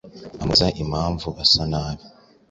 amubaza 0.39 0.67
impamvu 0.83 1.27
asa 1.43 1.63
nabi 1.71 2.03